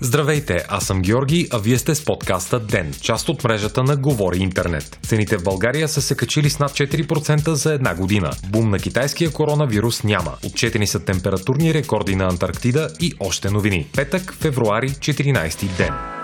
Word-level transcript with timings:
Здравейте, 0.00 0.64
аз 0.68 0.84
съм 0.84 1.02
Георги, 1.02 1.48
а 1.52 1.58
вие 1.58 1.78
сте 1.78 1.94
с 1.94 2.04
подкаста 2.04 2.60
ДЕН, 2.60 2.92
част 3.00 3.28
от 3.28 3.44
мрежата 3.44 3.82
на 3.82 3.96
Говори 3.96 4.38
Интернет. 4.38 4.98
Цените 5.02 5.38
в 5.38 5.42
България 5.42 5.88
са 5.88 6.02
се 6.02 6.16
качили 6.16 6.50
с 6.50 6.58
над 6.58 6.70
4% 6.70 7.52
за 7.52 7.72
една 7.72 7.94
година. 7.94 8.30
Бум 8.48 8.70
на 8.70 8.78
китайския 8.78 9.32
коронавирус 9.32 10.04
няма. 10.04 10.32
Отчетени 10.46 10.86
са 10.86 11.04
температурни 11.04 11.74
рекорди 11.74 12.16
на 12.16 12.24
Антарктида 12.24 12.88
и 13.00 13.12
още 13.20 13.50
новини. 13.50 13.86
Петък, 13.96 14.34
февруари, 14.40 14.90
14 14.90 15.76
ден. 15.76 16.17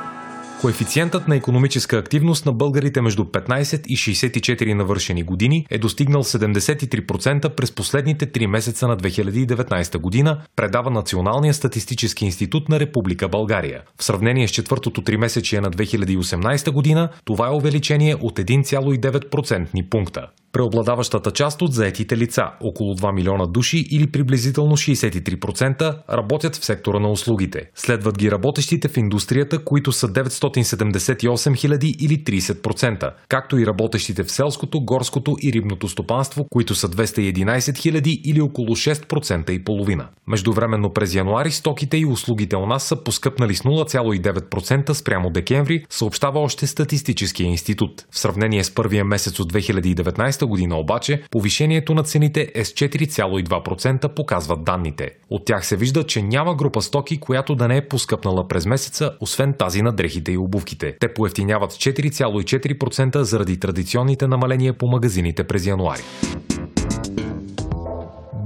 Коефициентът 0.65 1.29
на 1.29 1.37
економическа 1.37 1.99
активност 1.99 2.47
на 2.47 2.53
българите 2.53 3.01
между 3.01 3.25
15 3.25 3.87
и 3.87 3.97
64 3.97 4.73
навършени 4.73 5.23
години 5.23 5.67
е 5.71 5.79
достигнал 5.79 6.25
73% 6.25 7.49
през 7.55 7.73
последните 7.73 8.27
3 8.27 8.47
месеца 8.47 8.89
на 8.89 8.97
2019 8.97 9.99
година, 9.99 10.41
предава 10.57 10.91
Националния 10.91 11.55
статистически 11.55 12.25
институт 12.25 12.69
на 12.69 12.81
Република 12.81 13.29
България. 13.29 13.83
В 13.99 14.05
сравнение 14.05 14.49
с 14.49 14.51
четвъртото 14.51 15.03
3 15.03 15.17
месечие 15.17 15.61
на 15.61 15.71
2018 15.71 16.71
година, 16.71 17.09
това 17.25 17.47
е 17.47 17.57
увеличение 17.57 18.15
от 18.15 18.39
1,9% 18.39 19.89
пункта. 19.91 20.27
Преобладаващата 20.55 21.31
част 21.31 21.63
от 21.63 21.73
заетите 21.73 22.17
лица, 22.17 22.43
около 22.61 22.95
2 22.95 23.15
милиона 23.15 23.47
души 23.47 23.87
или 23.91 24.07
приблизително 24.11 24.77
63%, 24.77 25.97
работят 26.11 26.57
в 26.57 26.65
сектора 26.65 26.99
на 26.99 27.11
услугите. 27.11 27.71
Следват 27.75 28.19
ги 28.19 28.31
работещите 28.31 28.89
в 28.89 28.97
индустрията, 28.97 29.65
които 29.65 29.93
са 29.93 30.09
978 30.09 31.57
хиляди 31.57 31.97
или 32.01 32.25
30%, 32.25 33.13
както 33.29 33.59
и 33.59 33.67
работещите 33.67 34.25
в 34.25 34.33
селското, 34.33 34.81
горското 34.81 35.37
и 35.43 35.53
рибното 35.53 35.89
стопанство, 35.89 36.47
които 36.51 36.75
са 36.75 36.89
211 36.89 37.79
хиляди 37.79 38.21
или 38.25 38.41
около 38.41 38.69
6% 38.69 39.51
и 39.51 39.65
половина. 39.65 40.09
Междувременно 40.27 40.93
през 40.93 41.15
януари 41.15 41.51
стоките 41.51 41.97
и 41.97 42.07
услугите 42.07 42.57
у 42.57 42.67
нас 42.67 42.83
са 42.83 43.05
поскъпнали 43.05 43.55
с 43.55 43.63
0,9% 43.63 44.93
спрямо 44.93 45.31
декември, 45.31 45.85
съобщава 45.91 46.41
още 46.41 46.67
Статистическия 46.67 47.47
институт. 47.47 48.05
В 48.11 48.19
сравнение 48.19 48.65
с 48.65 48.75
първия 48.75 49.05
месец 49.05 49.41
от 49.41 49.53
2019 49.53 50.44
година 50.47 50.77
обаче 50.77 51.23
повишението 51.31 51.95
на 51.95 52.03
цените 52.03 52.53
е 52.55 52.65
с 52.65 52.73
4,2% 52.73 54.09
показват 54.09 54.65
данните. 54.65 55.11
От 55.31 55.45
тях 55.45 55.67
се 55.67 55.77
вижда, 55.77 56.05
че 56.05 56.23
няма 56.23 56.55
група 56.55 56.83
стоки, 56.83 57.21
която 57.21 57.55
да 57.55 57.69
не 57.69 57.77
е 57.77 57.89
поскъпнала 57.89 58.49
през 58.49 58.67
месеца, 58.67 59.13
освен 59.21 59.55
тази 59.59 59.83
на 59.83 59.93
дрехите 59.93 60.33
и 60.33 60.39
обувките. 60.39 60.97
Те 61.01 61.15
поевтиняват 61.15 61.73
4,4% 61.73 63.21
заради 63.21 63.61
традиционните 63.61 64.27
намаления 64.27 64.79
по 64.79 64.87
магазините 64.87 65.45
през 65.45 65.67
януари. 65.67 66.03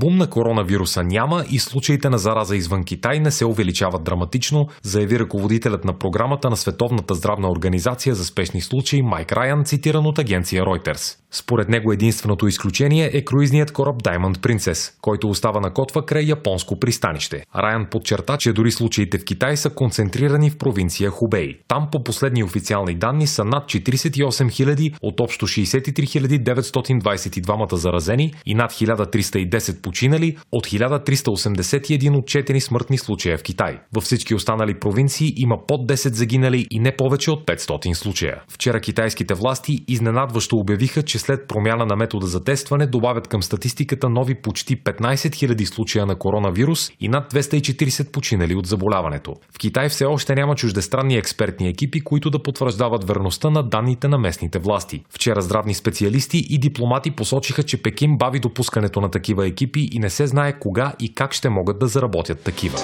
Бум 0.01 0.17
на 0.17 0.31
коронавируса 0.31 1.05
няма 1.05 1.45
и 1.51 1.59
случаите 1.59 2.11
на 2.11 2.19
зараза 2.19 2.57
извън 2.57 2.85
Китай 2.85 3.21
не 3.21 3.31
се 3.31 3.45
увеличават 3.45 4.05
драматично, 4.05 4.69
заяви 4.83 5.19
ръководителят 5.19 5.85
на 5.85 5.99
програмата 5.99 6.51
на 6.51 6.57
Световната 6.57 7.15
здравна 7.15 7.51
организация 7.51 8.15
за 8.15 8.25
спешни 8.25 8.61
случаи 8.61 9.03
Майк 9.03 9.33
Райан, 9.33 9.65
цитиран 9.65 10.07
от 10.07 10.19
агенция 10.19 10.65
Reuters. 10.65 11.17
Според 11.31 11.69
него 11.69 11.93
единственото 11.93 12.47
изключение 12.47 13.11
е 13.13 13.25
круизният 13.25 13.73
кораб 13.73 14.03
Diamond 14.03 14.37
Princess, 14.37 14.95
който 15.01 15.29
остава 15.29 15.61
на 15.61 15.73
котва 15.73 16.07
край 16.07 16.23
японско 16.23 16.81
пристанище. 16.81 17.45
Райан 17.57 17.87
подчерта, 17.91 18.37
че 18.37 18.53
дори 18.53 18.71
случаите 18.71 19.19
в 19.19 19.25
Китай 19.25 19.57
са 19.57 19.71
концентрирани 19.71 20.51
в 20.51 20.59
провинция 20.59 21.11
Хубей. 21.11 21.59
Там 21.69 21.89
по 21.93 22.05
последни 22.05 22.45
официални 22.45 22.95
данни 22.95 23.27
са 23.27 23.45
над 23.45 23.65
48 23.65 24.25
000 24.25 24.95
от 25.03 25.21
общо 25.21 25.47
63 25.47 26.39
922 26.39 27.75
заразени 27.75 28.35
и 28.47 28.55
над 28.55 28.73
1310 28.73 29.83
починали 29.83 30.37
от 30.53 30.67
1381 30.67 32.19
отчетени 32.19 32.61
смъртни 32.61 32.99
случая 32.99 33.39
в 33.39 33.43
Китай. 33.43 33.79
Във 33.95 34.05
всички 34.05 34.35
останали 34.35 34.81
провинции 34.81 35.35
има 35.37 35.67
под 35.67 35.89
10 35.89 36.13
загинали 36.13 36.67
и 36.71 36.81
не 36.81 36.97
повече 36.97 37.31
от 37.31 37.47
500 37.47 37.93
случая. 37.93 38.43
Вчера 38.49 38.81
китайските 38.81 39.35
власти 39.35 39.85
изненадващо 39.89 40.57
обявиха, 40.57 41.03
че 41.03 41.18
след 41.19 41.49
промяна 41.49 41.87
на 41.87 41.97
метода 41.97 42.27
за 42.27 42.45
тестване 42.45 42.87
добавят 42.87 43.29
към 43.29 43.43
статистиката 43.43 44.09
нови 44.09 44.35
почти 44.35 44.83
15 44.83 45.15
000 45.15 45.65
случая 45.65 46.07
на 46.07 46.15
коронавирус 46.15 46.91
и 47.01 47.09
над 47.09 47.33
240 47.33 48.13
починали 48.13 48.55
от 48.55 48.67
заболяването. 48.67 49.35
В 49.55 49.59
Китай 49.59 49.89
все 49.89 50.05
още 50.05 50.35
няма 50.35 50.55
чуждестранни 50.55 51.17
експертни 51.17 51.69
екипи, 51.69 52.01
които 52.01 52.31
да 52.31 52.43
потвърждават 52.43 53.09
верността 53.09 53.51
на 53.51 53.63
данните 53.63 54.09
на 54.09 54.19
местните 54.19 54.59
власти. 54.59 55.05
Вчера 55.11 55.41
здравни 55.41 55.75
специалисти 55.75 56.47
и 56.51 56.59
дипломати 56.59 57.11
посочиха, 57.11 57.63
че 57.63 57.83
Пекин 57.83 58.17
бави 58.19 58.41
допускането 58.41 59.01
на 59.01 59.11
такива 59.11 59.47
екипи 59.47 59.89
и 59.93 59.99
не 59.99 60.11
се 60.11 60.27
знае 60.27 60.59
кога 60.59 60.93
и 61.01 61.15
как 61.15 61.33
ще 61.33 61.49
могат 61.49 61.79
да 61.79 61.87
заработят 61.87 62.41
такива. 62.41 62.79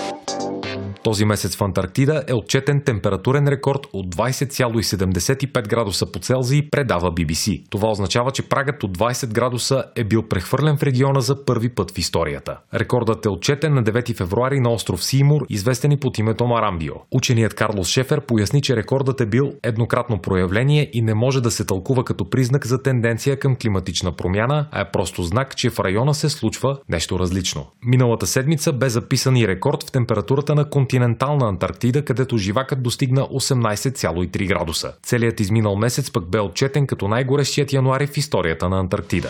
Този 1.05 1.25
месец 1.25 1.57
в 1.57 1.63
Антарктида 1.63 2.25
е 2.29 2.35
отчетен 2.35 2.83
температурен 2.85 3.49
рекорд 3.49 3.81
от 3.93 4.15
20,75 4.15 5.69
градуса 5.69 6.13
по 6.13 6.19
Целзий, 6.19 6.71
предава 6.71 7.13
BBC. 7.13 7.63
Това 7.71 7.91
означава, 7.91 8.31
че 8.31 8.49
прагът 8.49 8.85
от 8.85 8.99
20 8.99 9.33
градуса 9.33 9.85
е 9.97 10.05
бил 10.05 10.23
прехвърлен 10.23 10.77
в 10.77 10.83
региона 10.83 11.21
за 11.21 11.45
първи 11.45 11.69
път 11.69 11.91
в 11.91 11.99
историята. 11.99 12.59
Рекордът 12.75 13.27
е 13.27 13.29
отчетен 13.29 13.75
на 13.75 13.85
9 13.85 14.17
февруари 14.17 14.61
на 14.61 14.73
остров 14.73 15.05
Симур, 15.05 15.47
известен 15.49 15.93
и 15.93 16.01
под 16.01 16.19
името 16.19 16.47
Марамбио. 16.47 16.95
Ученият 17.11 17.55
Карлос 17.55 17.89
Шефер 17.89 18.21
поясни, 18.21 18.63
че 18.63 18.77
рекордът 18.77 19.21
е 19.21 19.27
бил 19.27 19.53
еднократно 19.63 20.19
проявление 20.19 20.91
и 20.93 21.03
не 21.03 21.15
може 21.15 21.41
да 21.41 21.51
се 21.51 21.65
тълкува 21.65 22.05
като 22.05 22.31
признак 22.31 22.67
за 22.67 22.83
тенденция 22.83 23.39
към 23.39 23.57
климатична 23.57 24.13
промяна, 24.13 24.69
а 24.73 24.81
е 24.81 24.91
просто 24.91 25.23
знак, 25.23 25.57
че 25.57 25.71
в 25.71 25.81
района 25.81 26.15
се 26.15 26.29
случва 26.29 26.79
нещо 26.89 27.19
различно. 27.19 27.67
Миналата 27.87 28.27
седмица 28.27 28.73
бе 28.73 28.89
записан 28.89 29.37
и 29.37 29.49
рекорд 29.49 29.83
в 29.83 29.93
температурата 29.93 30.55
на 30.55 30.71
континента 30.71 30.94
континентална 30.95 31.49
Антарктида, 31.49 32.05
където 32.05 32.39
живакът 32.39 32.83
достигна 32.83 33.23
18,3 33.23 34.49
градуса. 34.49 34.93
Целият 35.03 35.41
изминал 35.41 35.77
месец 35.77 36.11
пък 36.11 36.31
бе 36.31 36.41
отчетен 36.41 36.87
като 36.87 37.09
най-горещият 37.09 37.73
януари 37.73 38.07
в 38.07 38.17
историята 38.17 38.69
на 38.69 38.81
Антарктида. 38.81 39.29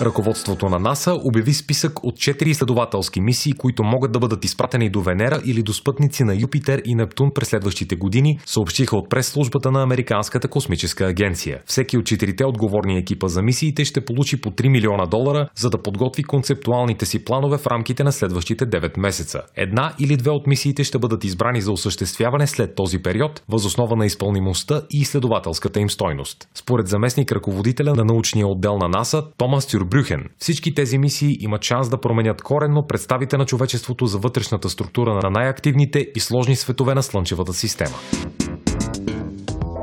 Ръководството 0.00 0.68
на 0.68 0.78
НАСА 0.78 1.14
обяви 1.24 1.54
списък 1.54 2.04
от 2.04 2.14
4 2.14 2.46
изследователски 2.46 3.20
мисии, 3.20 3.52
които 3.52 3.84
могат 3.84 4.12
да 4.12 4.18
бъдат 4.18 4.44
изпратени 4.44 4.90
до 4.90 5.00
Венера 5.00 5.40
или 5.44 5.62
до 5.62 5.72
спътници 5.72 6.24
на 6.24 6.34
Юпитер 6.34 6.82
и 6.84 6.94
Нептун 6.94 7.30
през 7.34 7.48
следващите 7.48 7.96
години, 7.96 8.38
съобщиха 8.46 8.96
от 8.96 9.10
прес-службата 9.10 9.70
на 9.70 9.82
Американската 9.82 10.48
космическа 10.48 11.06
агенция. 11.06 11.62
Всеки 11.66 11.98
от 11.98 12.06
четирите 12.06 12.44
отговорни 12.44 12.98
екипа 12.98 13.28
за 13.28 13.42
мисиите 13.42 13.84
ще 13.84 14.04
получи 14.04 14.40
по 14.40 14.50
3 14.50 14.68
милиона 14.68 15.06
долара, 15.06 15.48
за 15.56 15.70
да 15.70 15.82
подготви 15.82 16.24
концептуалните 16.24 17.06
си 17.06 17.24
планове 17.24 17.58
в 17.58 17.66
рамките 17.66 18.04
на 18.04 18.12
следващите 18.12 18.66
9 18.66 18.98
месеца. 18.98 19.40
Една 19.56 19.92
или 19.98 20.16
две 20.16 20.30
от 20.30 20.46
мисиите 20.46 20.84
ще 20.84 20.98
бъдат 20.98 21.24
избрани 21.24 21.60
за 21.60 21.72
осъществяване 21.72 22.46
след 22.46 22.74
този 22.74 22.98
период, 22.98 23.42
възоснова 23.48 23.96
на 23.96 24.06
изпълнимостта 24.06 24.82
и 24.90 25.00
изследователската 25.00 25.80
им 25.80 25.90
стойност. 25.90 26.48
Според 26.54 26.88
заместник 26.88 27.32
ръководителя 27.32 27.94
на 27.94 28.04
научния 28.04 28.46
отдел 28.46 28.78
на 28.78 28.88
НАСА, 28.88 29.22
Томас 29.36 29.66
Тюр 29.66 29.85
Брюхен. 29.86 30.24
Всички 30.38 30.74
тези 30.74 30.98
мисии 30.98 31.36
имат 31.40 31.64
шанс 31.64 31.88
да 31.88 32.00
променят 32.00 32.42
коренно 32.42 32.86
представите 32.86 33.36
на 33.36 33.46
човечеството 33.46 34.06
за 34.06 34.18
вътрешната 34.18 34.68
структура 34.68 35.14
на 35.14 35.30
най-активните 35.30 36.06
и 36.14 36.20
сложни 36.20 36.56
светове 36.56 36.94
на 36.94 37.02
Слънчевата 37.02 37.52
система. 37.52 37.96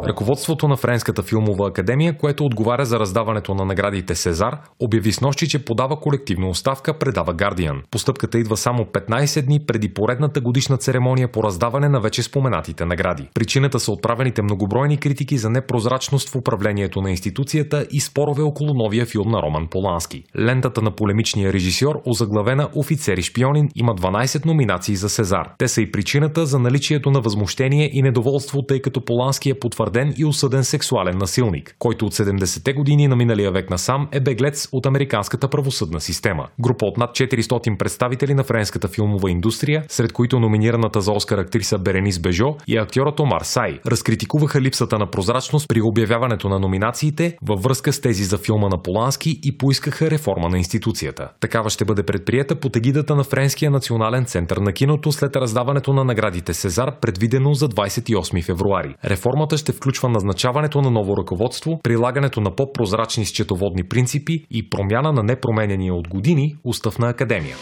Ръководството 0.08 0.68
на 0.68 0.78
Френската 0.78 1.24
филмова 1.24 1.68
академия, 1.68 2.18
което 2.18 2.46
отговаря 2.46 2.86
за 2.86 3.00
раздаването 3.00 3.56
на 3.56 3.66
наградите 3.66 4.16
Сезар, 4.16 4.58
обяви 4.80 5.12
с 5.12 5.22
нощи, 5.22 5.48
че 5.48 5.66
подава 5.66 6.00
колективна 6.00 6.50
оставка, 6.50 7.00
предава 7.00 7.36
Guardian. 7.36 7.82
Постъпката 7.92 8.40
идва 8.40 8.58
само 8.58 8.84
15 8.84 9.46
дни 9.46 9.60
преди 9.66 9.94
поредната 9.94 10.42
годишна 10.42 10.78
церемония 10.78 11.32
по 11.32 11.44
раздаване 11.44 11.90
на 11.90 12.00
вече 12.00 12.24
споменатите 12.24 12.86
награди. 12.86 13.30
Причината 13.34 13.80
са 13.80 13.92
отправените 13.92 14.42
многобройни 14.42 14.98
критики 14.98 15.38
за 15.38 15.50
непрозрачност 15.50 16.30
в 16.30 16.36
управлението 16.36 17.02
на 17.02 17.10
институцията 17.10 17.88
и 17.92 18.00
спорове 18.00 18.44
около 18.44 18.74
новия 18.74 19.06
филм 19.06 19.32
на 19.32 19.42
Роман 19.42 19.68
Полански. 19.72 20.24
Лентата 20.40 20.82
на 20.82 20.92
полемичния 20.92 21.54
режисьор, 21.54 22.02
озаглавена 22.06 22.70
Офицери 22.76 23.22
шпионин, 23.22 23.70
има 23.76 23.96
12 23.96 24.46
номинации 24.46 24.96
за 24.96 25.10
Сезар. 25.10 25.50
Те 25.58 25.68
са 25.68 25.82
и 25.82 25.92
причината 25.92 26.46
за 26.46 26.60
наличието 26.60 27.12
на 27.12 27.22
възмущение 27.22 27.90
и 27.94 28.02
недоволство, 28.02 28.62
тъй 28.62 28.82
като 28.82 29.06
Полански 29.06 29.50
е 29.50 29.60
потвърден 29.60 29.93
потвърден 29.94 30.14
и 30.18 30.26
осъден 30.26 30.64
сексуален 30.64 31.18
насилник, 31.18 31.76
който 31.80 32.06
от 32.06 32.14
70-те 32.14 32.74
години 32.74 33.08
на 33.08 33.16
миналия 33.16 33.52
век 33.52 33.70
насам 33.70 34.08
е 34.12 34.20
беглец 34.20 34.70
от 34.72 34.86
американската 34.86 35.48
правосъдна 35.48 36.02
система. 36.02 36.48
Група 36.60 36.86
от 36.86 36.98
над 36.98 37.10
400 37.10 37.78
представители 37.78 38.34
на 38.34 38.44
френската 38.44 38.88
филмова 38.88 39.32
индустрия, 39.32 39.84
сред 39.88 40.14
които 40.14 40.40
номинираната 40.40 41.02
за 41.02 41.12
Оскар 41.12 41.38
актриса 41.38 41.78
Беренис 41.78 42.20
Бежо 42.20 42.56
и 42.68 42.78
актьорът 42.78 43.20
Омар 43.20 43.42
Сай, 43.42 43.80
разкритикуваха 43.86 44.62
липсата 44.62 44.98
на 44.98 45.10
прозрачност 45.10 45.70
при 45.70 45.82
обявяването 45.82 46.50
на 46.50 46.60
номинациите 46.60 47.38
във 47.42 47.64
връзка 47.64 47.94
с 47.94 48.02
тези 48.02 48.24
за 48.24 48.38
филма 48.38 48.68
на 48.70 48.82
Полански 48.82 49.40
и 49.44 49.58
поискаха 49.58 50.12
реформа 50.12 50.50
на 50.50 50.58
институцията. 50.58 51.30
Такава 51.40 51.70
ще 51.70 51.86
бъде 51.86 52.04
предприета 52.04 52.56
под 52.56 52.76
егидата 52.76 53.16
на 53.16 53.24
Френския 53.24 53.72
национален 53.72 54.26
център 54.26 54.58
на 54.58 54.74
киното 54.74 55.12
след 55.12 55.36
раздаването 55.36 55.94
на 55.94 56.04
наградите 56.04 56.54
Сезар, 56.54 57.00
предвидено 57.02 57.54
за 57.54 57.70
28 57.70 58.44
февруари. 58.44 58.96
Реформата 59.06 59.58
ще 59.58 59.72
включва 59.84 60.10
назначаването 60.10 60.82
на 60.82 60.92
ново 60.92 61.18
ръководство, 61.18 61.80
прилагането 61.84 62.42
на 62.42 62.56
по-прозрачни 62.56 63.26
счетоводни 63.26 63.84
принципи 63.84 64.46
и 64.52 64.70
промяна 64.70 65.14
на 65.14 65.24
непроменения 65.24 65.94
от 65.94 66.08
години 66.08 66.56
устав 66.64 67.00
на 67.00 67.10
академия. 67.10 67.56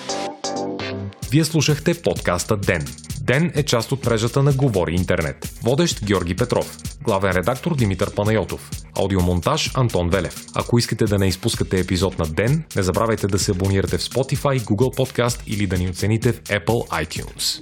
Вие 1.32 1.46
слушахте 1.46 2.02
подкаста 2.02 2.58
Ден. 2.58 2.86
Ден 3.22 3.52
е 3.56 3.64
част 3.64 3.92
от 3.92 4.06
мрежата 4.06 4.44
на 4.44 4.54
Говори 4.54 4.96
Интернет. 4.96 5.60
Водещ 5.64 6.06
Георги 6.06 6.36
Петров. 6.36 6.78
Главен 7.04 7.32
редактор 7.32 7.76
Димитър 7.76 8.16
Панайотов. 8.16 8.70
Аудиомонтаж 9.00 9.72
Антон 9.76 10.10
Велев. 10.10 10.46
Ако 10.56 10.78
искате 10.78 11.06
да 11.06 11.18
не 11.18 11.28
изпускате 11.28 11.80
епизод 11.80 12.20
на 12.20 12.26
Ден, 12.26 12.64
не 12.76 12.84
забравяйте 12.84 13.28
да 13.28 13.40
се 13.40 13.52
абонирате 13.52 13.98
в 13.98 14.02
Spotify, 14.02 14.60
Google 14.60 14.98
Podcast 14.98 15.44
или 15.48 15.68
да 15.68 15.78
ни 15.78 15.90
оцените 15.90 16.32
в 16.32 16.42
Apple 16.44 17.06
iTunes. 17.06 17.62